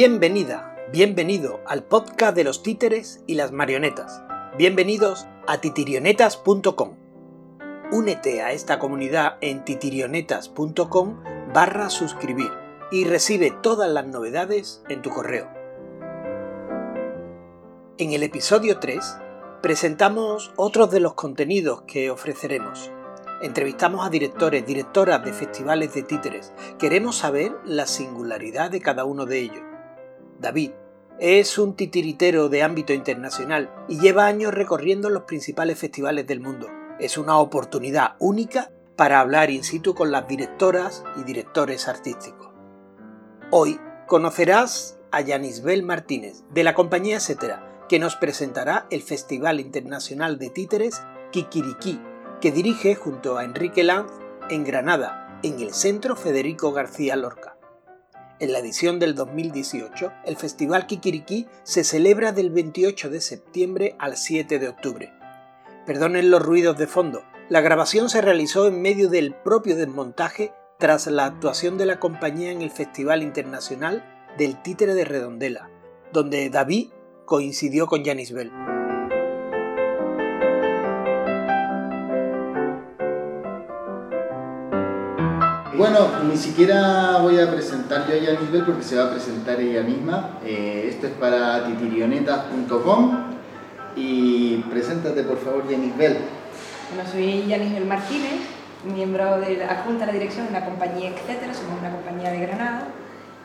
[0.00, 4.22] Bienvenida, bienvenido al podcast de los títeres y las marionetas.
[4.56, 6.94] Bienvenidos a titirionetas.com.
[7.90, 12.52] Únete a esta comunidad en titirionetas.com barra suscribir
[12.92, 15.48] y recibe todas las novedades en tu correo.
[17.98, 19.16] En el episodio 3
[19.62, 22.92] presentamos otros de los contenidos que ofreceremos.
[23.42, 26.52] Entrevistamos a directores, directoras de festivales de títeres.
[26.78, 29.67] Queremos saber la singularidad de cada uno de ellos.
[30.38, 30.70] David
[31.18, 36.68] es un titiritero de ámbito internacional y lleva años recorriendo los principales festivales del mundo.
[37.00, 42.48] Es una oportunidad única para hablar in situ con las directoras y directores artísticos.
[43.50, 50.38] Hoy conocerás a Yanisbel Martínez, de la compañía Etcétera, que nos presentará el Festival Internacional
[50.38, 51.02] de Títeres
[51.32, 52.00] Kikiriki,
[52.40, 54.12] que dirige junto a Enrique Lanz
[54.50, 57.57] en Granada, en el Centro Federico García Lorca.
[58.40, 64.16] En la edición del 2018, el Festival Kikiriki se celebra del 28 de septiembre al
[64.16, 65.12] 7 de octubre.
[65.86, 71.08] Perdonen los ruidos de fondo, la grabación se realizó en medio del propio desmontaje tras
[71.08, 74.04] la actuación de la compañía en el Festival Internacional
[74.38, 75.68] del Títere de Redondela,
[76.12, 76.90] donde David
[77.24, 78.52] coincidió con Janis Bell.
[85.78, 89.82] Bueno, ni siquiera voy a presentar yo a Yanisbel porque se va a presentar ella
[89.82, 90.40] misma.
[90.44, 93.16] Eh, esto es para titirionetas.com
[93.94, 96.16] y preséntate por favor Yanisbel.
[96.92, 98.40] Bueno, soy Yanisbel Martínez,
[98.92, 102.40] miembro de la adjunta a la dirección de la compañía Etcétera, somos una compañía de
[102.40, 102.88] Granada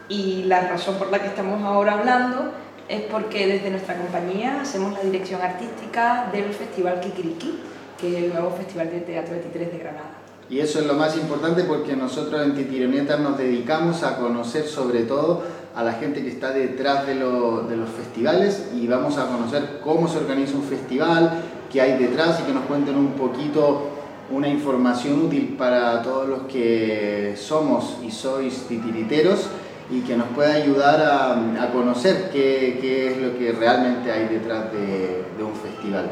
[0.09, 2.51] y la razón por la que estamos ahora hablando
[2.89, 7.59] es porque desde nuestra compañía hacemos la dirección artística del Festival Kikiriki,
[7.99, 10.22] que es el nuevo festival de teatro de títeres de Granada.
[10.53, 15.01] Y eso es lo más importante porque nosotros en Titirionetas nos dedicamos a conocer sobre
[15.01, 15.41] todo
[15.73, 20.19] a la gente que está detrás de, los festivales y vamos a conocer cómo se
[20.19, 21.41] organiza un festival,
[21.71, 23.87] qué hay detrás y que nos cuenten un poquito
[24.29, 29.47] una información útil para todos los que somos y sois titiriteros
[29.89, 35.25] y que nos pueda ayudar a, conocer qué, es lo que realmente hay detrás de,
[35.35, 36.11] de un festival.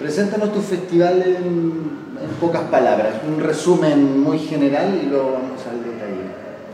[0.00, 1.36] Preséntanos tu festival en,
[2.22, 6.24] en, pocas palabras, un resumen muy general y luego vamos al detalle.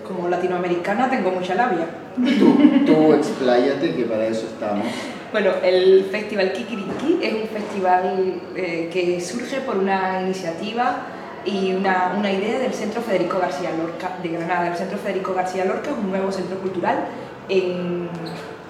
[0.07, 1.87] Como latinoamericana tengo mucha labia.
[2.15, 4.87] Tú, tú expláyate, que para eso estamos.
[5.33, 10.99] Bueno, el Festival Kikiriki es un festival eh, que surge por una iniciativa
[11.45, 14.69] y una, una, idea del Centro Federico García Lorca de Granada.
[14.69, 17.09] El Centro Federico García Lorca es un nuevo centro cultural
[17.49, 18.09] en,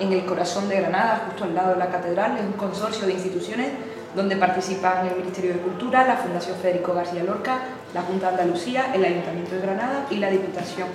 [0.00, 2.38] en el corazón de Granada, justo al lado de la catedral.
[2.38, 3.68] Es un consorcio de instituciones
[4.16, 7.58] donde participan el Ministerio de Cultura, la Fundación Federico García Lorca,
[7.92, 10.88] la Junta de Andalucía, el Ayuntamiento de Granada y la Diputación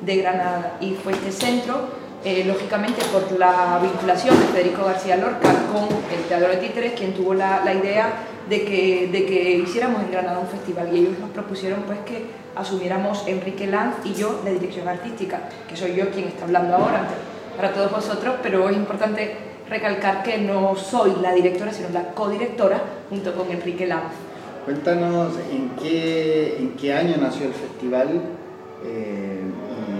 [0.00, 0.76] de Granada.
[0.80, 1.88] Y fue este centro,
[2.24, 7.14] eh, lógicamente por la vinculación de Federico García Lorca con el Teatro de Títeres, quien
[7.14, 8.12] tuvo la, la idea
[8.48, 12.26] de que, de que hiciéramos en Granada un festival y ellos nos propusieron pues que
[12.54, 17.08] asumiéramos Enrique Lanz y yo de dirección artística, que soy yo quien está hablando ahora
[17.56, 22.82] para todos vosotros, pero es importante recalcar que no soy la directora, sino la codirectora,
[23.10, 24.12] junto con Enrique Lanz.
[24.64, 28.20] Cuéntanos en qué, en qué año nació el festival
[28.84, 29.40] eh,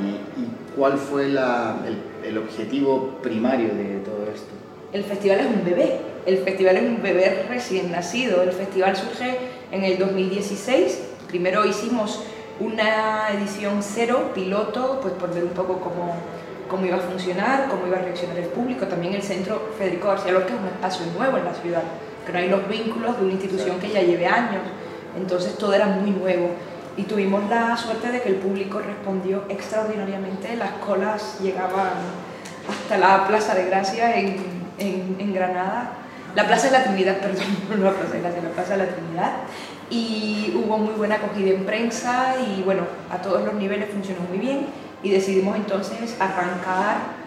[0.03, 4.51] y, y, cuál fue la, el, el, objetivo primario de todo esto.
[4.93, 8.43] El festival es un bebé, el festival es un bebé recién nacido.
[8.43, 9.39] El festival surge
[9.73, 11.03] en el 2016.
[11.29, 12.23] Primero hicimos
[12.61, 16.15] una edición cero, piloto, pues por ver un poco cómo
[16.69, 18.87] cómo iba a funcionar, cómo iba a reaccionar el público.
[18.87, 21.83] También el Centro Federico García Lorca es un espacio nuevo en la ciudad,
[22.27, 24.63] que no hay los vínculos de una institución que ya lleve años.
[25.17, 26.51] Entonces todo era muy nuevo.
[26.97, 30.57] Y tuvimos la suerte de que el público respondió extraordinariamente.
[30.57, 31.93] Las colas llegaban
[32.69, 34.37] hasta la Plaza de Gracia en,
[34.79, 35.93] en, en Granada.
[36.35, 38.91] La Plaza de la Trinidad, perdón, no la Plaza de Gracia, la Plaza de la
[38.91, 39.33] Trinidad.
[39.91, 44.39] Y hubo muy buena acogida en prensa y bueno, a todos los niveles funcionó muy
[44.39, 44.67] bien
[45.03, 47.19] y decidimos entonces arrancar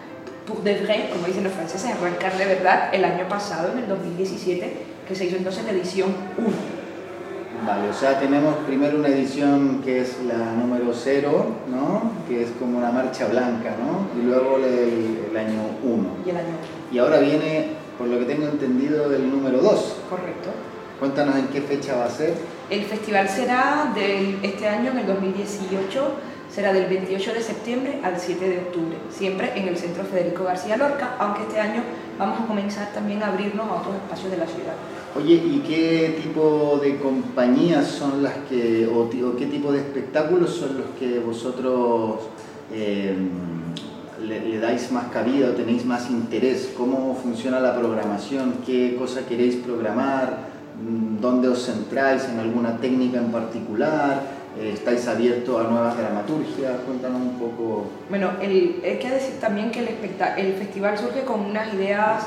[0.46, 3.88] pour de vrai, como dicen los franceses, arrancar de verdad el año pasado, en el
[3.88, 4.72] 2017,
[5.06, 6.48] que se hizo entonces la edición 1.
[7.64, 12.10] Vale, o sea, tenemos primero una edición que es la número 0, ¿no?
[12.28, 14.20] Que es como una marcha blanca, ¿no?
[14.20, 16.08] Y luego el, el año 1.
[16.26, 16.56] Y el año 1.
[16.90, 17.68] Y ahora viene,
[17.98, 19.96] por lo que tengo entendido, el número 2.
[20.10, 20.50] Correcto.
[20.98, 22.34] Cuéntanos en qué fecha va a ser.
[22.68, 26.14] El festival será de este año, en el 2018,
[26.54, 30.76] será del 28 de septiembre al 7 de octubre, siempre en el Centro Federico García
[30.76, 31.82] Lorca, aunque este año
[32.18, 34.74] vamos a comenzar también a abrirnos a otros espacios de la ciudad.
[35.16, 40.50] Oye, ¿y qué tipo de compañías son las que, o, o qué tipo de espectáculos
[40.54, 42.20] son los que vosotros
[42.72, 43.16] eh,
[44.22, 46.72] le, dais más cabida o tenéis más interés?
[46.76, 48.56] ¿Cómo funciona la programación?
[48.64, 50.52] ¿Qué cosa queréis programar?
[50.82, 54.41] Mm, ¿Dónde os centráis en alguna técnica en particular?
[54.58, 56.80] Eh, ¿Estáis abiertos a nuevas dramaturgias?
[56.86, 57.86] Cuéntanos un poco.
[58.10, 59.88] Bueno, el, hay que decir también que el,
[60.36, 62.26] el festival surge con unas ideas,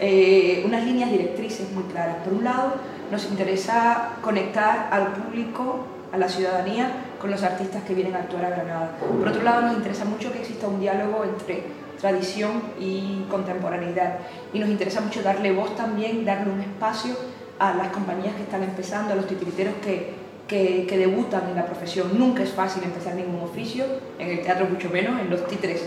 [0.00, 2.16] eh, unas líneas directrices muy claras.
[2.24, 2.74] Por un lado,
[3.10, 8.46] nos interesa conectar al público, a la ciudadanía, con los artistas que vienen a actuar
[8.46, 8.90] a Granada.
[8.98, 11.64] Por otro lado, nos interesa mucho que exista un diálogo entre
[12.00, 14.18] tradición y contemporaneidad.
[14.54, 17.14] Y nos interesa mucho darle voz también, darle un espacio
[17.58, 20.14] a las compañías que están empezando, a los titiriteros que,
[20.48, 22.18] que, debutan en la profesión.
[22.18, 23.84] Nunca es fácil empezar ningún oficio,
[24.18, 25.84] en el teatro mucho menos, en los títeres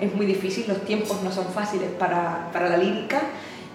[0.00, 3.20] es muy difícil, los tiempos no son fáciles para, para la lírica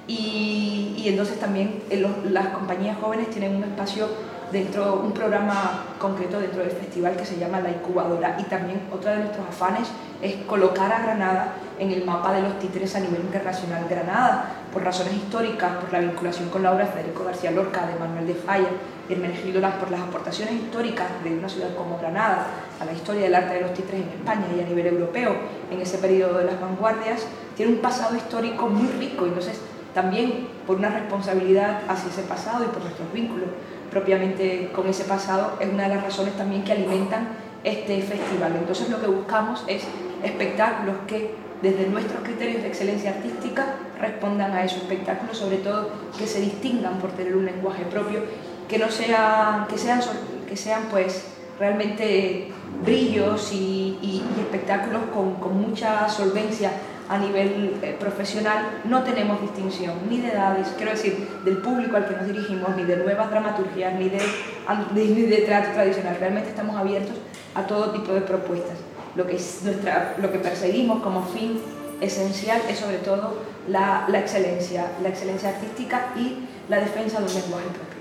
[0.07, 4.07] y, y entonces también eh, las compañías jóvenes tienen un espacio
[4.51, 9.12] dentro, un programa concreto dentro del festival que se llama La Incubadora y también otro
[9.12, 9.88] de nuestros afanes
[10.22, 13.86] es colocar a Granada en el mapa de los títeres a nivel internacional.
[13.90, 18.00] Granada, por razones históricas, por la vinculación con la obra de Federico García Lorca, de
[18.00, 18.69] Manuel de Falla
[19.09, 22.48] Hermenegildo por las aportaciones históricas de una ciudad como Granada
[22.80, 25.36] a la historia del arte de los títeres en España y a nivel europeo
[25.71, 27.25] en ese periodo de las vanguardias,
[27.56, 29.59] tiene un pasado histórico muy rico, entonces
[29.94, 33.50] también por una responsabilidad hacia ese pasado y por nuestros vínculos
[33.89, 37.30] propiamente con ese pasado, es una de las razones también que alimentan
[37.63, 38.56] este festival.
[38.56, 39.83] Entonces lo que buscamos es
[40.24, 43.65] espectáculos que desde nuestros criterios de excelencia artística
[44.00, 48.21] respondan a esos espectáculos, sobre todo que se distingan por tener un lenguaje propio,
[48.68, 50.02] que no sean, que sean,
[50.48, 51.25] que sean pues
[51.60, 52.52] realmente
[52.84, 56.72] brillos y, espectáculos con, mucha solvencia
[57.10, 62.08] a nivel eh, profesional no tenemos distinción ni de edades, quiero decir, del público al
[62.08, 64.19] que nos dirigimos, ni de nuevas dramaturgias, ni de,
[65.28, 66.18] de teatro tradicional.
[66.19, 67.16] Realmente estamos abiertos
[67.56, 68.78] a todo tipo de propuestas.
[69.16, 71.62] Lo que, es nuestra, lo que perseguimos como fin
[72.02, 73.36] esencial es sobre todo
[73.69, 77.96] la, la excelencia, la excelencia artística y la defensa de un lenguaje propio.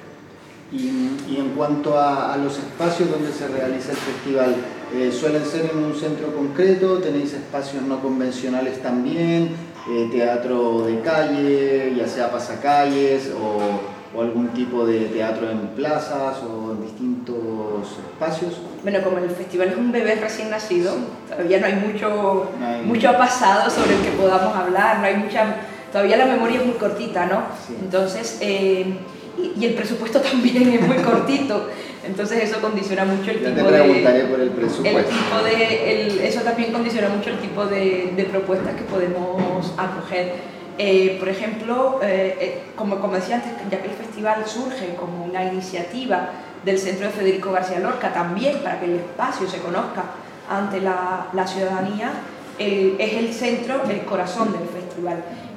[0.72, 4.56] Y, y en cuanto a, a los espacios donde se realiza el festival,
[4.94, 9.50] eh, suelen ser en un centro concreto, tenéis espacios no convencionales también,
[9.88, 16.38] eh, teatro de calle, ya sea pasacalles o, o algún tipo de teatro en plazas
[16.42, 18.54] o en distintos espacios.
[18.82, 20.94] Bueno, como el festival es un bebé recién nacido,
[21.28, 22.50] todavía no hay mucho,
[22.84, 25.56] mucho pasado sobre el que podamos hablar, no hay mucha,
[25.92, 27.42] todavía la memoria es muy cortita, ¿no?
[27.80, 28.96] Entonces, eh,
[29.38, 31.68] y, el presupuesto también es muy cortito.
[32.06, 34.24] Entonces eso condiciona mucho el tipo de...
[34.30, 34.98] por el presupuesto.
[34.98, 40.56] El tipo de, eso también condiciona mucho el tipo de, de propuestas que podemos acoger.
[40.78, 45.24] Eh, por ejemplo, eh, eh, como, como decía antes, ya que el festival surge como
[45.24, 46.30] una iniciativa
[46.64, 50.04] del Centro de Federico García Lorca, también para que el espacio se conozca
[50.50, 52.12] ante la, la ciudadanía,
[52.58, 54.75] es el centro, el corazón del festival.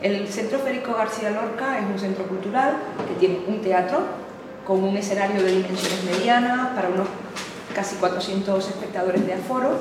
[0.01, 2.77] El Centro Federico García Lorca es un centro cultural
[3.07, 3.99] que tiene un teatro
[4.65, 7.07] con un escenario de dimensiones medianas para unos
[7.73, 9.79] casi 400 espectadores de aforo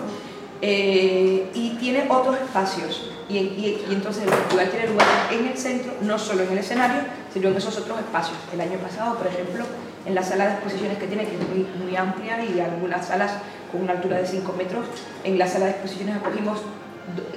[0.60, 5.92] eh, y tiene otros espacios y, y, entonces el festival tiene lugar en el centro,
[6.00, 7.02] no solo en el escenario,
[7.32, 8.38] sino en esos otros espacios.
[8.52, 9.64] El año pasado, por ejemplo,
[10.06, 13.32] en la sala de exposiciones que tiene, que es muy, muy amplia y algunas salas
[13.70, 14.86] con una altura de 5 metros,
[15.24, 16.60] en la sala de exposiciones acogimos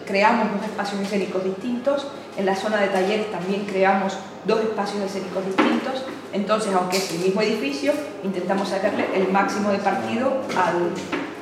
[0.06, 5.46] creamos dos espacios escénicos distintos, en la zona de talleres también creamos dos espacios escénicos
[5.46, 10.92] distintos, entonces aunque es el mismo edificio, intentamos sacarle el máximo de partido al,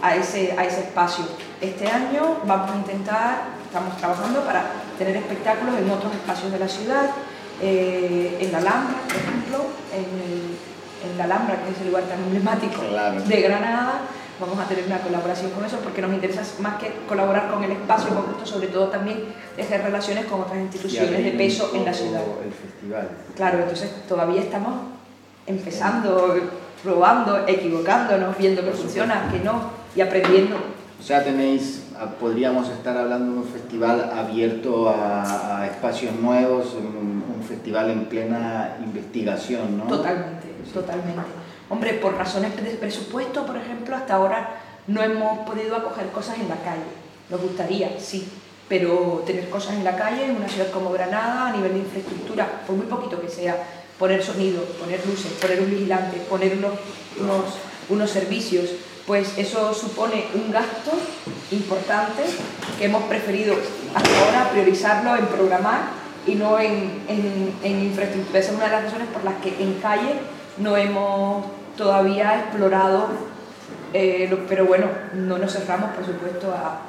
[0.02, 1.26] a, ese, a ese espacio.
[1.62, 4.66] Este año vamos a intentar, estamos trabajando para
[4.98, 7.10] tener espectáculos en otros espacios de la ciudad,
[7.62, 12.20] eh, en la Alhambra, por ejemplo, en, en, la Alhambra, que es el lugar tan
[12.20, 12.82] emblemático
[13.28, 14.02] de Granada,
[14.40, 17.72] vamos a tener una colaboración con eso porque nos interesa más que colaborar con el
[17.72, 19.24] espacio concreto, sobre todo también
[19.56, 22.22] tejer relaciones con otras instituciones de peso en la ciudad.
[22.44, 23.10] El festival.
[23.36, 24.74] Claro, entonces todavía estamos
[25.46, 26.36] empezando,
[26.84, 30.56] probando, equivocándonos, viendo que funciona, que no, y aprendiendo.
[31.00, 37.24] O sea, tenéis, ah, podríamos estar hablando de un festival abierto a, espacios nuevos, un,
[37.36, 39.86] un festival en plena investigación, ¿no?
[39.86, 41.39] Totalmente, totalmente.
[41.70, 46.50] Hombre, por razones de presupuesto, por ejemplo, hasta ahora no hemos podido acoger cosas en
[46.50, 46.82] la calle.
[47.30, 48.28] Nos gustaría, sí,
[48.68, 52.64] pero tener cosas en la calle en una ciudad como Granada, a nivel de infraestructura,
[52.66, 53.56] por muy poquito que sea,
[54.00, 56.74] poner sonido, poner luces, poner un vigilante, poner unos,
[57.20, 57.46] unos,
[57.90, 58.70] unos servicios,
[59.06, 60.92] pues eso supone un gasto
[61.52, 62.24] importante
[62.78, 63.56] que hemos preferido
[63.94, 65.82] hasta ahora priorizarlo en programar
[66.26, 68.40] y no en, en, en infraestructura.
[68.40, 70.14] Esa es una de las razones por las que en calle
[70.60, 71.46] no hemos
[71.78, 73.08] todavía explorado,
[73.94, 76.82] eh, pero bueno, no nos cerramos, por supuesto, a,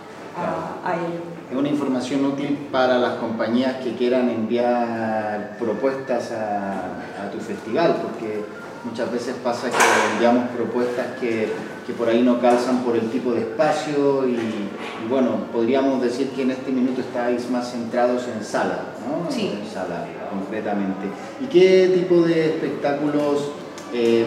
[0.84, 1.20] a, ello.
[1.50, 7.96] Es una información útil para las compañías que quieran enviar propuestas a, a tu festival,
[8.02, 8.44] porque
[8.84, 9.76] muchas veces pasa que
[10.14, 11.52] enviamos propuestas que,
[11.86, 14.68] que, por ahí no calzan por el tipo de espacio y,
[15.08, 19.30] bueno, podríamos decir que en este minuto estáis más centrados en sala, ¿no?
[19.30, 19.58] Sí.
[19.60, 21.06] En sala, concretamente.
[21.40, 23.50] ¿Y qué tipo de espectáculos
[23.92, 24.26] eh,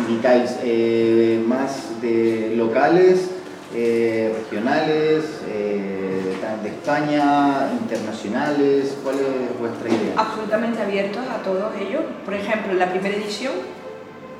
[0.00, 0.56] invitáis?
[0.62, 3.30] Eh, ¿Más de locales,
[3.74, 5.24] eh, regionales?
[6.62, 8.96] de España, internacionales?
[9.02, 10.14] ¿Cuál es vuestra idea?
[10.16, 12.02] Absolutamente abiertos a todos ellos.
[12.24, 13.52] Por ejemplo, en la primera edición,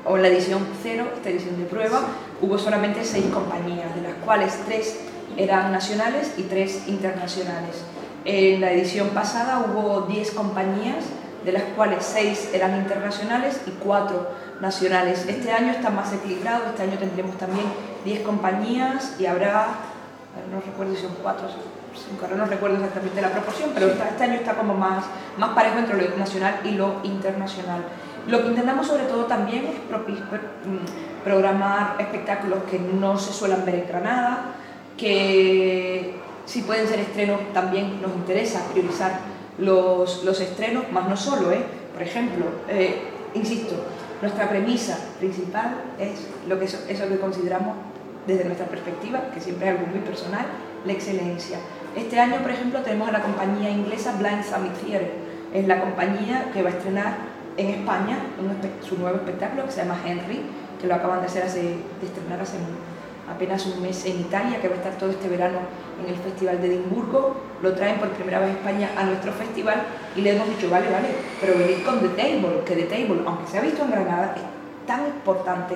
[0.03, 2.01] o en la edición cero, esta edición de prueba,
[2.41, 4.99] hubo solamente seis compañías, de las cuales tres
[5.37, 7.83] eran nacionales y tres internacionales.
[8.25, 11.05] En la edición pasada hubo 10 compañías,
[11.47, 14.27] de las cuales seis eran internacionales y cuatro
[14.59, 15.25] nacionales.
[15.29, 17.65] Este año está más equilibrado, este año tendremos también
[18.03, 19.67] 10 compañías y habrá,
[20.51, 21.47] no recuerdo si son cuatro
[22.35, 25.05] no recuerdo exactamente la proporción, pero este año está como más,
[25.37, 27.81] más parejo entre lo nacional y lo internacional.
[28.27, 33.75] Lo que intentamos sobre todo también es mm, programar espectáculos que no se suelen ver
[33.75, 34.51] en Granada,
[34.97, 41.51] que si pueden ser estrenos también nos interesa priorizar los, los estrenos, más no solo,
[41.51, 41.63] ¿eh?
[41.93, 43.01] por ejemplo, eh,
[43.33, 43.75] insisto,
[44.21, 47.75] nuestra premisa principal es lo que eso, eso que consideramos
[48.25, 50.45] desde nuestra perspectiva, que siempre es algo muy personal,
[50.85, 51.57] la excelencia.
[51.95, 55.13] Este año, por ejemplo, tenemos a la compañía inglesa Blind Summit Theatre.
[55.53, 57.15] Es la compañía que va a estrenar
[57.55, 58.17] en España
[58.87, 60.41] su nuevo espectáculo que se llama Henry,
[60.79, 62.57] que lo acaban de, hacer hace, de estrenar hace
[63.29, 65.59] apenas un mes en Italia, que va a estar todo este verano
[66.01, 67.35] en el Festival de Edimburgo.
[67.61, 69.83] Lo traen por primera vez a España a nuestro festival
[70.15, 71.09] y le hemos dicho, vale, vale,
[71.41, 74.87] pero venid con The Table, que The Table, aunque se ha visto en Granada, es
[74.87, 75.75] tan importante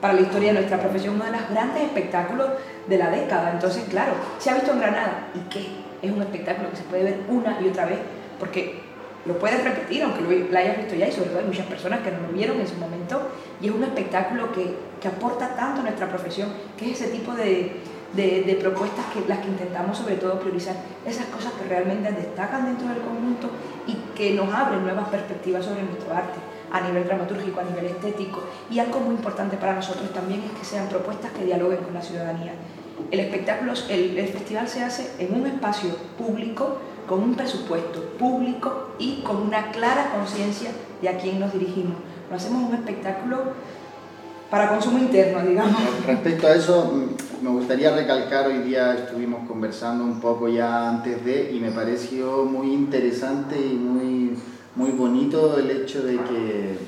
[0.00, 2.48] para la historia de nuestra profesión, uno de los grandes espectáculos
[2.86, 3.52] de la década.
[3.52, 5.66] Entonces, claro, se ha visto en Granada y qué,
[6.02, 7.98] es un espectáculo que se puede ver una y otra vez,
[8.38, 8.80] porque
[9.24, 12.10] lo puedes repetir, aunque lo, hayas visto ya, y sobre todo hay muchas personas que
[12.10, 13.20] no lo vieron en su momento,
[13.60, 17.32] y es un espectáculo que, que aporta tanto a nuestra profesión, que es ese tipo
[17.32, 17.80] de,
[18.14, 22.88] de, propuestas que las que intentamos sobre todo priorizar, esas cosas que realmente destacan dentro
[22.88, 23.50] del conjunto
[23.86, 26.38] y que nos abren nuevas perspectivas sobre nuestro arte
[26.72, 28.42] a nivel dramatúrgico, a nivel estético.
[28.70, 32.02] Y algo muy importante para nosotros también es que sean propuestas que dialoguen con la
[32.02, 32.54] ciudadanía.
[33.10, 38.90] El espectáculo, el, el festival se hace en un espacio público, con un presupuesto público
[38.98, 40.70] y con una clara conciencia
[41.00, 41.96] de a quién nos dirigimos.
[42.30, 43.38] No hacemos un espectáculo
[44.50, 45.80] para consumo interno, digamos.
[46.06, 51.24] Respecto a eso, mm, me gustaría recalcar, hoy día estuvimos conversando un poco ya antes
[51.24, 54.36] de, y me pareció muy interesante y muy
[54.76, 56.78] muy bonito el hecho de que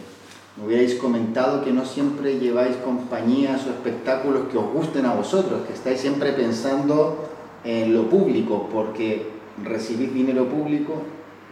[0.56, 5.62] me hubierais comentado que no siempre lleváis compañías o espectáculos que os gusten a vosotros,
[5.66, 7.30] que estáis siempre pensando
[7.64, 9.30] en lo público, porque
[9.64, 11.02] recibís dinero público,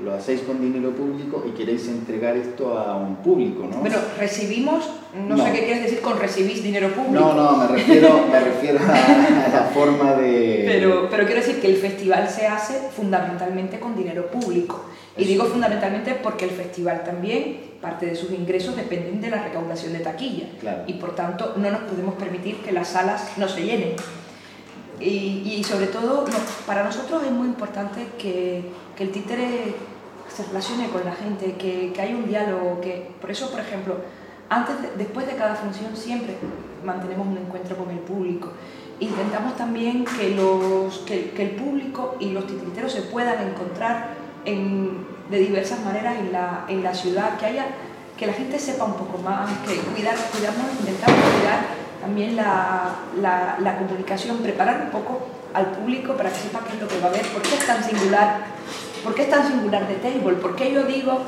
[0.02, 3.78] lo hacéis con dinero público y queréis entregar esto a un público, ¿no?
[3.78, 7.18] Bueno, recibimos, no, sé qué quieres decir con recibís dinero público.
[7.18, 10.64] No, no, me refiero, me refiero a, la forma de...
[10.66, 14.84] Pero, pero quiero decir que el festival se hace fundamentalmente con dinero público.
[15.16, 19.94] Y digo fundamentalmente porque el festival también, parte de sus ingresos dependen de la recaudación
[19.94, 20.46] de taquilla.
[20.86, 23.96] Y por tanto no nos podemos permitir que las salas no se llenen.
[25.00, 26.26] Y, y sobre todo,
[26.66, 28.62] para nosotros es muy importante que,
[28.96, 29.74] que, el títere
[30.34, 33.96] se relacione con la gente, que, que haya un diálogo, que por eso, por ejemplo,
[34.48, 36.36] antes después de cada función siempre
[36.84, 38.50] mantenemos un encuentro con el público.
[38.98, 45.06] Intentamos también que, los, que, que el público y los titiriteros se puedan encontrar en,
[45.30, 47.66] de diversas maneras en la, en la ciudad, que haya
[48.16, 51.60] que la gente sepa un poco más, que cuidar, cuidarnos, intentamos cuidar
[52.00, 56.80] también la, la, la, comunicación, preparar un poco al público para que sepa qué es
[56.80, 58.46] lo que va a ver, por qué es tan singular,
[59.06, 61.20] por qué es tan singular de Table, por qué yo digo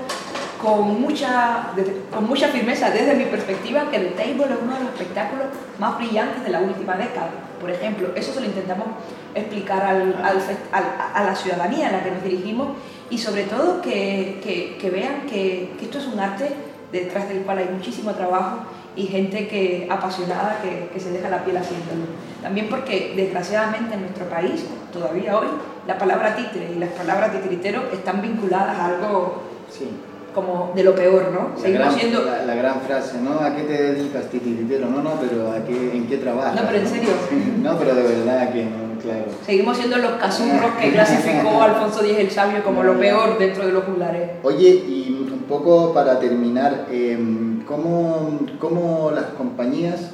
[0.61, 1.71] con mucha,
[2.13, 5.47] con mucha firmeza desde mi perspectiva que The Table es uno de los espectáculos
[5.79, 7.31] más brillantes de la última década.
[7.61, 8.89] Por ejemplo, eso se lo intentamos
[9.33, 12.71] explicar a la ciudadanía a la que nos dirigimos
[13.11, 16.51] y sobre todo que, que, vean que, esto es un arte
[16.91, 18.63] detrás del cual hay muchísimo trabajo
[18.97, 22.07] y gente que, apasionada que se deja la piel haciéndolo.
[22.43, 25.47] También porque desgraciadamente en nuestro país, todavía hoy,
[25.88, 29.88] la palabra títere y las palabras titiritero están vinculadas a algo sí
[30.35, 31.54] como de lo peor, ¿no?
[31.57, 32.25] La Seguimos gran, siendo...
[32.25, 33.40] La, gran frase, ¿no?
[33.40, 34.88] ¿A qué te dedicas, titiritero?
[34.88, 36.54] No, no, pero ¿a qué, ¿en qué trabajas?
[36.54, 37.11] No, pero en serio.
[37.62, 38.68] no, pero de verdad que
[39.02, 39.25] claro.
[39.45, 43.73] Seguimos siendo los cazurros que clasificó Alfonso X el Sabio como lo peor dentro de
[43.73, 44.30] los juglares.
[44.45, 50.11] Oye, y un poco para terminar, em, ¿cómo, ¿cómo, las compañías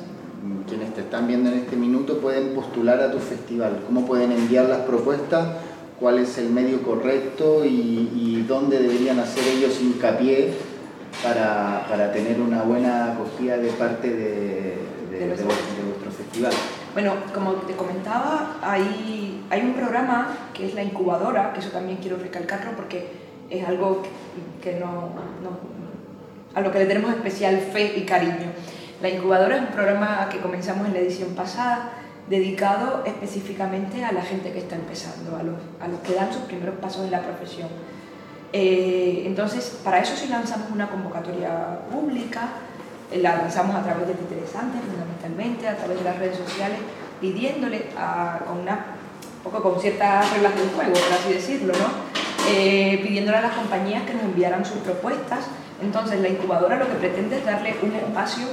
[0.67, 3.83] quienes te están viendo en este minuto pueden postular a tu festival?
[3.87, 5.49] ¿Cómo pueden enviar las propuestas?
[5.99, 10.53] ¿Cuál es el medio correcto y, dónde deberían hacer ellos hincapié
[11.23, 14.77] para, para, tener una buena acogida de parte de,
[15.11, 16.53] de, vuestro festival?
[16.93, 21.97] Bueno, como te comentaba, hay, hay un programa que es la incubadora, que eso también
[22.03, 23.09] quiero recalcarlo porque
[23.49, 24.03] es algo
[24.63, 24.91] que no,
[25.43, 25.75] no
[26.55, 28.53] a lo que le tenemos especial fe y cariño.
[29.05, 31.91] La incubadora es un programa que comenzamos en la edición pasada,
[32.27, 36.45] dedicado específicamente a la gente que está empezando, a los, a los que dan sus
[36.45, 37.69] primeros pasos en la profesión.
[38.55, 42.49] Eh, entonces, para eso sí lanzamos una convocatoria pública,
[43.13, 46.79] eh, la lanzamos a través de Interesantes, fundamentalmente, a través de las redes sociales,
[47.21, 48.87] pidiéndole a, con, una,
[49.43, 51.89] poco con ciertas reglas del juego, por así decirlo, ¿no?
[52.49, 55.45] Eh, pidiéndole a las compañías que nos enviaran sus propuestas.
[55.83, 58.47] Entonces, la incubadora lo que pretende es darle un espacio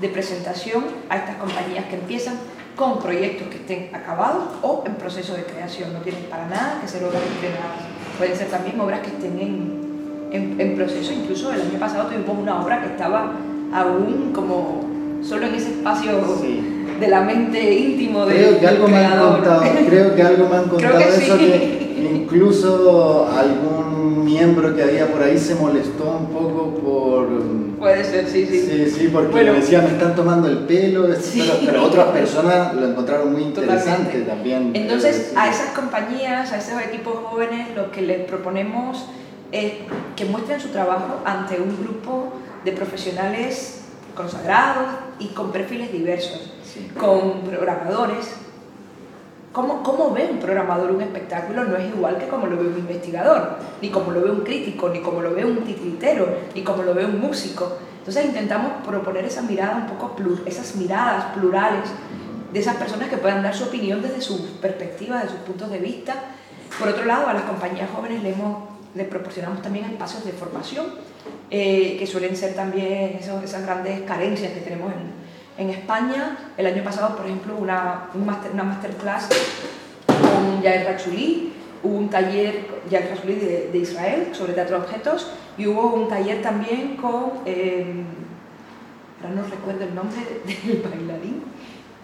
[0.00, 2.34] de presentación a estas compañías que empiezan
[2.76, 5.92] con proyectos que estén acabados o en proceso de creación.
[5.92, 7.82] No tienen para nada que ser obras estrenadas.
[8.16, 11.12] Pueden ser también obras que estén en, en, proceso.
[11.12, 13.32] Incluso el año pasado tuvimos una obra que estaba
[13.72, 14.80] aún como
[15.22, 16.12] solo en ese espacio
[17.00, 20.56] de la mente íntimo de creo que algo me han contado creo que algo me
[20.56, 26.74] han contado eso que incluso algún miembro que había por ahí se molestó un poco
[26.74, 27.28] por
[27.78, 28.60] Puede ser, sí, sí.
[28.60, 31.06] Sí, sí, porque bueno, me decía, me están tomando el pelo,
[31.64, 34.72] pero, otras personas lo encontraron muy interesante también.
[34.74, 39.06] Entonces, a esas compañías, a esos equipos jóvenes, lo que les proponemos
[39.52, 39.74] es
[40.16, 42.32] que muestren su trabajo ante un grupo
[42.64, 43.82] de profesionales
[44.16, 44.88] consagrados
[45.20, 46.52] y con perfiles diversos,
[46.98, 48.26] con programadores,
[49.58, 51.64] ¿Cómo, ¿Cómo, ve un programador un espectáculo?
[51.64, 54.88] No es igual que como lo ve un investigador, ni como lo ve un crítico,
[54.88, 57.76] ni como lo ve un titiritero, ni como lo ve un músico.
[57.98, 61.90] Entonces intentamos proponer esa mirada un poco, plur, esas miradas plurales
[62.52, 65.78] de esas personas que puedan dar su opinión desde sus perspectivas, de sus puntos de
[65.78, 66.14] vista.
[66.78, 68.36] Por otro lado, a las compañías jóvenes les,
[68.94, 70.86] les proporcionamos también espacios de formación,
[71.50, 75.27] eh, que suelen ser también esas grandes carencias que tenemos en,
[75.58, 79.28] en España, el año pasado, por ejemplo, una, una masterclass
[80.06, 85.66] con Yael Rachouli, hubo un taller, Yael Rachouli de, Israel, sobre teatro de objetos, y
[85.66, 88.04] hubo un taller también con, eh,
[89.20, 90.20] ahora no recuerdo el nombre
[90.64, 91.42] del bailarín,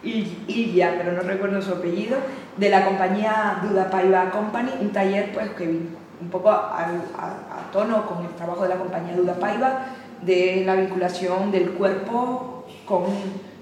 [0.02, 2.18] Ilya, pero no recuerdo su apellido,
[2.56, 6.86] de la compañía Duda Paiva Company, un taller pues que un poco a,
[7.72, 9.86] tono con el trabajo de la compañía Duda Paiva,
[10.22, 12.53] de la vinculación del cuerpo
[12.86, 13.04] con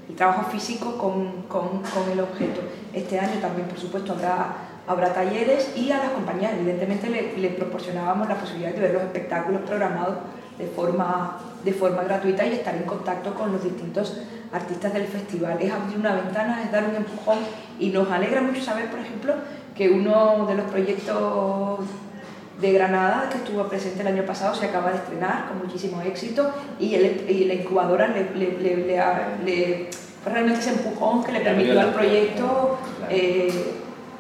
[0.09, 2.61] el trabajo físico con, con, con, el objeto.
[2.93, 4.55] Este año también, por supuesto, habrá,
[4.87, 9.03] habrá talleres y a las compañías, evidentemente, le, le, proporcionábamos la posibilidad de ver los
[9.03, 10.17] espectáculos programados
[10.59, 14.19] de forma, de forma gratuita y estar en contacto con los distintos
[14.53, 15.59] artistas del festival.
[15.61, 17.39] Es abrir una ventana, es dar un empujón
[17.79, 19.35] y nos alegra mucho saber, por ejemplo,
[19.75, 21.81] que uno de los proyectos
[22.61, 26.53] de Granada, que estuvo presente el año pasado, se acaba de estrenar con muchísimo éxito
[26.79, 28.87] y, el, y la incubadora le, le, le,
[29.45, 29.91] le
[30.23, 32.79] fue realmente ese empujón que le permitió al proyecto
[33.11, 33.75] eh,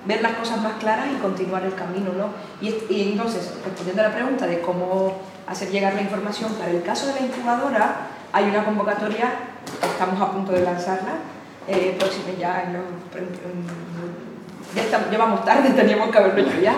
[0.05, 2.11] ver las cosas más claras y continuar el camino.
[2.17, 2.31] ¿no?
[2.61, 5.13] Y, y, entonces, respondiendo a la pregunta de cómo
[5.47, 7.97] hacer llegar la información, para el caso de la incubadora
[8.33, 9.31] hay una convocatoria,
[9.83, 11.19] estamos a punto de lanzarla,
[11.69, 12.73] eh, próxima ya,
[14.75, 16.75] ya estamos, llevamos tarde, teníamos que haberlo hecho ya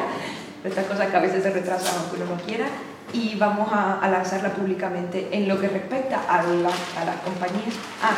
[0.65, 2.67] estas cosas que a veces se retrasan aunque uno no quiera,
[3.13, 5.29] y vamos a, lanzarla públicamente.
[5.31, 8.15] En lo que respecta a, a las compañías, ah,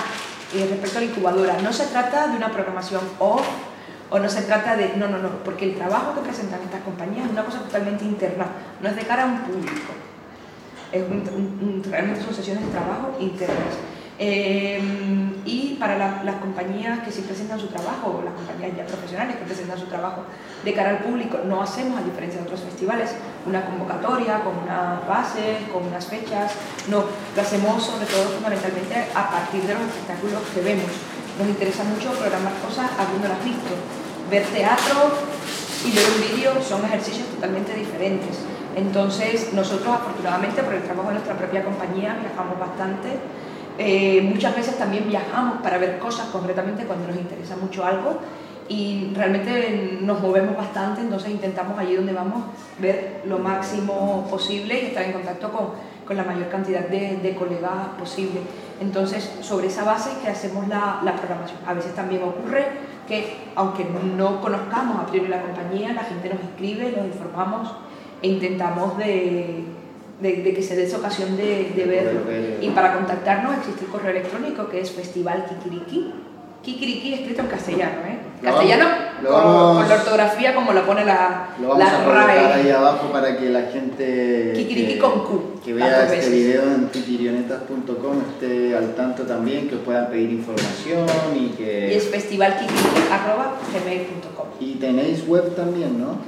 [0.55, 3.47] y respecto a la incubadora, no se trata de una programación off
[4.11, 7.27] o no se trata de, no, no, no, porque el trabajo que presentan estas compañías
[7.27, 8.47] es una cosa totalmente interna,
[8.81, 9.93] no es de cara a un público,
[10.93, 11.05] es
[11.91, 13.75] realmente son sesiones de trabajo internas.
[14.19, 19.45] Em, y para las compañías que sí presentan su trabajo, las compañías ya profesionales que
[19.45, 20.23] presentan su trabajo
[20.65, 23.11] de cara al público, no hacemos, a diferencia de otros festivales,
[23.45, 26.53] una convocatoria con unas bases, con unas fechas,
[26.89, 27.05] no,
[27.37, 30.91] lo hacemos sobre todo fundamentalmente a partir de los espectáculos que vemos.
[31.39, 33.77] Nos interesa mucho programar cosas habiéndolas visto.
[34.31, 35.13] Ver teatro
[35.85, 38.41] y ver un vídeo son ejercicios totalmente diferentes.
[38.75, 43.21] Entonces, nosotros afortunadamente por el trabajo de nuestra propia compañía viajamos bastante
[43.79, 48.19] eh, muchas veces también viajamos para ver cosas concretamente cuando nos interesa mucho algo
[48.69, 52.45] y realmente nos movemos bastante, entonces intentamos allí donde vamos
[52.79, 55.67] ver lo máximo posible y estar en contacto con,
[56.07, 58.41] con la mayor cantidad de, de, colegas posible.
[58.81, 61.59] Entonces, sobre esa base es que hacemos la, la, programación.
[61.67, 62.67] A veces también ocurre
[63.07, 67.73] que, aunque no conozcamos a priori la compañía, la gente nos escribe, nos informamos
[68.21, 69.65] e intentamos de
[70.21, 72.21] de, que se dé esa ocasión de, de verlo.
[72.61, 76.13] Y para contactarnos existe el correo electrónico que es festivalkikiriki,
[76.63, 77.15] Kikiriki.
[77.15, 78.19] Escrito en castellano, ¿eh?
[78.43, 78.87] Castellano
[79.23, 83.49] con, la ortografía como la pone la Lo vamos a colocar ahí abajo para que
[83.49, 89.69] la gente que, con Q, que vea este video en titirionetas.com esté al tanto también,
[89.69, 91.93] que puedan pedir información y que...
[91.93, 96.19] Y es festivalkikiriki.gmail.com Y tenéis web también, ¿no?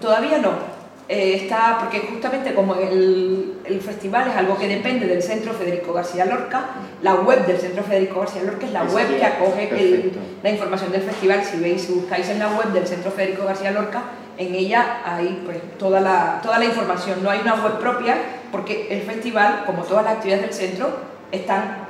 [0.00, 0.75] Todavía no,
[1.08, 5.92] eh, está, porque justamente como el, el, festival es algo que depende del Centro Federico
[5.92, 10.50] García Lorca, la web del Centro Federico García Lorca es la web que acoge la
[10.50, 11.44] información del festival.
[11.44, 14.02] Si veis, si buscáis en la web del Centro Federico García Lorca,
[14.36, 17.22] en ella hay pues, toda, la, toda la información.
[17.22, 18.16] No hay una web propia
[18.50, 20.88] porque el festival, como todas las actividades del centro,
[21.30, 21.86] están,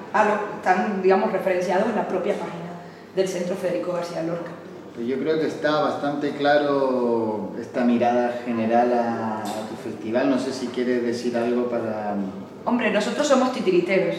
[0.59, 2.66] están digamos, referenciados en la propia página
[3.14, 4.50] del Centro Federico García Lorca.
[4.96, 10.30] Pues yo creo que está bastante claro esta mirada general a, tu festival.
[10.30, 12.14] No sé si quieres decir algo para...
[12.64, 14.16] Hombre, nosotros somos titiriteros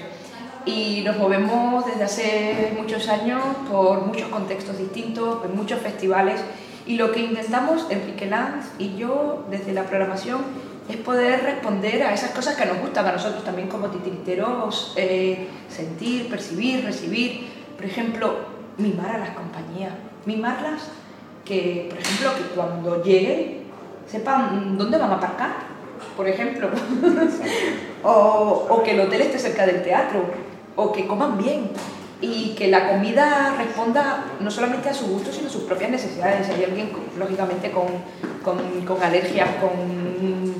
[0.66, 6.42] y nos movemos desde hace muchos años por muchos contextos distintos, en muchos festivales.
[6.86, 10.42] Y lo que intentamos Enrique Lanz y yo desde la programación
[10.88, 15.48] es poder responder a esas cosas que nos gustan a nosotros también como titiriteros, eh,
[15.70, 18.36] sentir, percibir, recibir, por ejemplo,
[18.78, 19.92] mimar a las compañías
[20.28, 20.90] mimarlas,
[21.46, 23.63] que por ejemplo que cuando lleguen
[24.06, 25.52] sepan dónde van a aparcar,
[26.16, 26.70] por ejemplo,
[28.04, 30.24] o, o que el hotel esté cerca del teatro,
[30.76, 31.72] o que coman bien
[32.22, 36.48] y que la comida responda no solamente a su gusto, sino a sus propias necesidades.
[36.48, 37.86] Si hay alguien, lógicamente, con,
[38.44, 40.57] con, con alergias, con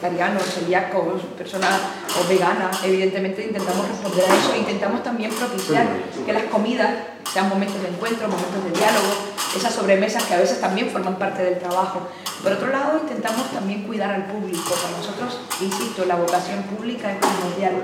[0.00, 1.78] vegetarianos, celíacos, personas
[2.18, 5.86] o veganas, evidentemente intentamos responder a eso e intentamos también propiciar
[6.24, 6.90] que las comidas
[7.30, 9.12] sean momentos de encuentro, momentos de diálogo,
[9.54, 12.08] esas sobremesas que a veces también forman parte del trabajo.
[12.42, 14.74] Por otro lado, intentamos también cuidar al público.
[14.82, 17.74] Para nosotros, insisto, la vocación pública es primordial.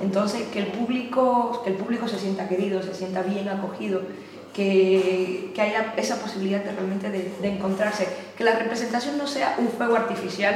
[0.00, 4.02] Entonces, que el público, que el público se sienta querido, se sienta bien acogido,
[4.54, 8.06] que, que haya esa posibilidad de realmente de, de, encontrarse,
[8.38, 10.54] que la representación no sea un fuego artificial,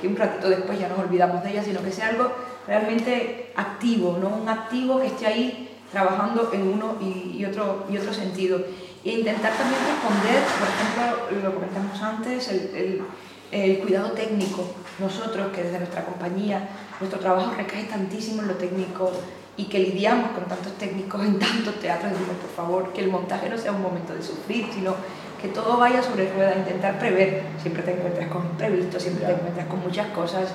[0.00, 2.32] que un ratito después ya nos olvidamos de ella, sino que sea algo
[2.66, 4.28] realmente activo, ¿no?
[4.28, 8.60] un activo que esté ahí trabajando en uno y, otro, y otro sentido.
[9.04, 13.02] E intentar también responder, por ejemplo, lo comentamos antes, el,
[13.50, 14.64] el, cuidado técnico.
[14.98, 16.68] Nosotros, que desde nuestra compañía,
[17.00, 19.10] nuestro trabajo recae tantísimo en lo técnico
[19.56, 23.48] y que lidiamos con tantos técnicos en tantos teatros, decimos, por favor, que el montaje
[23.48, 24.94] no sea un momento de sufrir, sino
[25.40, 27.42] que todo vaya sobre rueda, intentar prever.
[27.60, 30.50] Siempre te encuentras con imprevistos, siempre te encuentras con muchas cosas,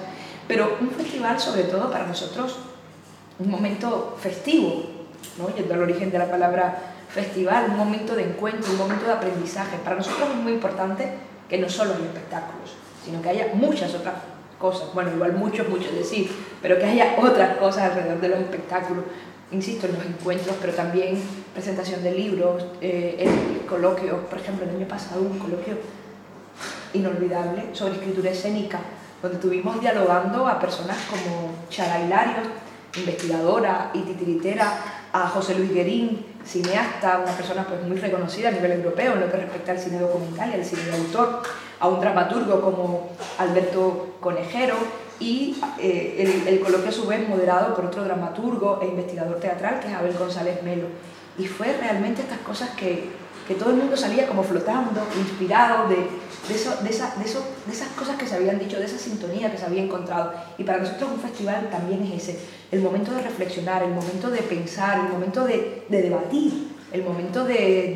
[0.48, 2.58] pero un festival, sobre todo para nosotros,
[3.40, 4.84] un momento festivo,
[5.38, 5.54] ¿no?
[5.56, 6.78] yendo al origen de la palabra
[7.10, 9.78] festival, un momento de encuentro, un momento de aprendizaje.
[9.84, 11.14] Para nosotros es muy importante
[11.50, 14.16] que no solo haya espectáculos, sino que haya muchas otras
[14.60, 19.04] cosas, bueno, igual muchos, muchos decir, pero que haya otras cosas alrededor de los espectáculos,
[19.52, 21.22] insisto, en los encuentros, pero también
[21.54, 23.28] presentación de libros, eh,
[23.70, 25.78] coloquios, por ejemplo, el año pasado un coloquio
[26.94, 28.80] inolvidable sobre escritura escénica,
[29.22, 32.44] donde estuvimos dialogando a personas como Chara Hilario,
[32.98, 34.72] investigadora y titiritera,
[35.12, 39.32] a José Luis Guerín, cineasta, una persona pues muy reconocida a nivel europeo en lo
[39.32, 41.42] que respecta al cine documental y al cine de autor,
[41.80, 44.76] a un dramaturgo como Alberto Conejero
[45.20, 49.80] y eh, el, el, coloquio a su vez moderado por otro dramaturgo e investigador teatral
[49.80, 50.88] que es Abel González Melo.
[51.38, 53.10] Y fue realmente estas cosas que,
[53.48, 57.46] que todo el mundo salía como flotando, inspirado de, de, eso, de, esa, de, eso,
[57.66, 60.34] de esas cosas que se habían dicho, de esa sintonía que se había encontrado.
[60.58, 62.40] Y para nosotros un festival también es ese,
[62.72, 67.44] el momento de reflexionar, el momento de pensar, el momento de, de debatir, el momento
[67.44, 67.94] de,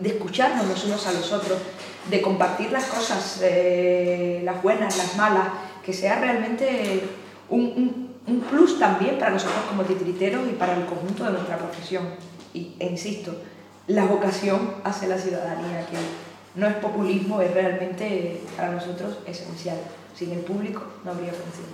[0.00, 1.58] de, escucharnos los unos a los otros,
[2.10, 5.48] de compartir las cosas, eh, las buenas, las malas,
[5.84, 7.02] que sea realmente
[7.48, 12.04] un, un, plus también para nosotros como titiriteros y para el conjunto de nuestra profesión.
[12.54, 13.34] Y, e insisto,
[13.86, 15.96] la vocación hacia la ciudadanía, que
[16.54, 19.78] no es populismo, es realmente para nosotros esencial.
[20.14, 21.66] Sin el público no habría función.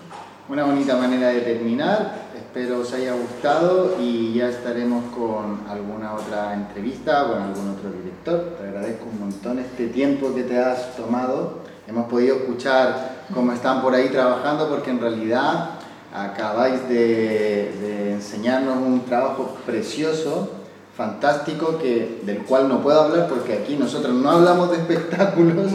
[0.48, 6.54] Una bonita manera de terminar, espero os haya gustado y ya estaremos con alguna otra
[6.54, 8.56] entrevista, con algún otro director.
[8.58, 11.67] Te agradezco un montón este tiempo que te has tomado.
[11.88, 15.70] Hemos podido escuchar cómo están por ahí trabajando porque en realidad
[16.14, 20.50] acabáis de, de enseñarnos un trabajo precioso
[20.94, 25.72] fantástico que, del cual no puedo hablar porque aquí nosotros no hablamos de espectáculos,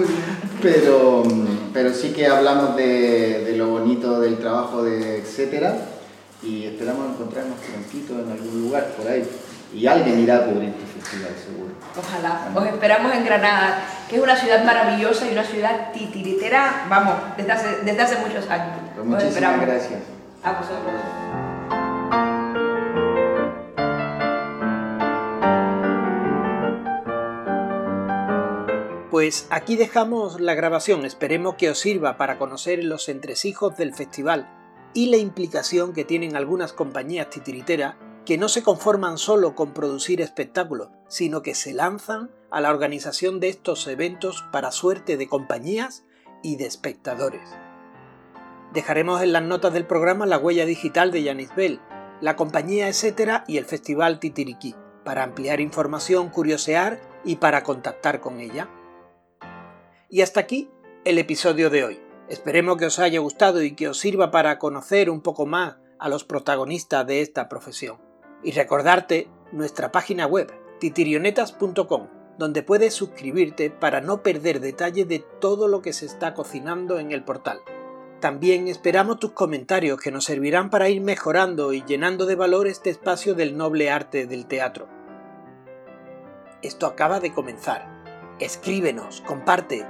[0.61, 1.23] pero,
[1.73, 5.77] pero sí que hablamos de, de lo bonito del trabajo, de etcétera,
[6.43, 9.23] y esperamos encontrarnos prontito en algún lugar por ahí.
[9.73, 11.73] Y alguien irá a cubrir seguro.
[11.97, 12.51] Ojalá.
[12.53, 17.51] Os esperamos en Granada, que es una ciudad maravillosa y una ciudad titiritera, vamos, desde
[17.51, 18.77] hace, desde hace muchos años.
[18.95, 19.65] Pues muchísimas esperamos.
[19.65, 20.01] gracias.
[20.43, 20.93] A vosotros.
[29.13, 34.49] Pues aquí dejamos la grabación, esperemos que os sirva para conocer los entresijos del festival
[34.93, 40.21] y la implicación que tienen algunas compañías titiriteras que no se conforman solo con producir
[40.21, 46.05] espectáculos, sino que se lanzan a la organización de estos eventos para suerte de compañías
[46.41, 47.49] y de espectadores.
[48.73, 51.79] Dejaremos en las notas del programa la huella digital de Yanis Bell,
[52.21, 58.39] la compañía etcétera y el Festival Titiriquí, para ampliar información, curiosear y para contactar con
[58.39, 58.69] ella.
[60.09, 60.69] Y hasta aquí
[61.05, 61.99] el episodio de hoy.
[62.29, 66.07] Esperemos que os haya gustado y que os sirva para conocer un poco más a
[66.09, 68.02] los protagonistas de esta profesión.
[68.43, 75.67] Y recordarte nuestra página web, titirionetas.com, donde puedes suscribirte para no perder detalle de todo
[75.67, 77.61] lo que se está cocinando en el portal.
[78.19, 82.89] También esperamos tus comentarios que nos servirán para ir mejorando y llenando de valor este
[82.89, 84.87] espacio del noble arte del teatro.
[86.61, 88.03] Esto acaba de comenzar.
[88.39, 89.85] Escríbenos, comparte,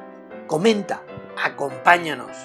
[0.47, 1.03] comenta,
[1.43, 2.35] acompáñanos.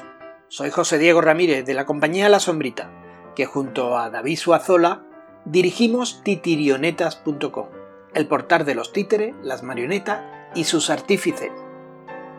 [0.48, 2.90] Soy José Diego Ramírez de la compañía La Sombrita,
[3.34, 5.07] que junto a David Suazola
[5.44, 7.66] dirigimos titirionetas.com,
[8.14, 10.22] el portal de los títeres, las marionetas
[10.54, 11.50] y sus artífices.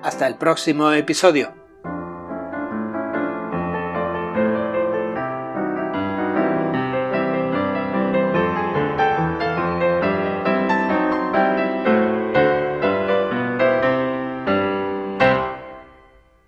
[0.01, 1.58] Hasta el próximo episodio.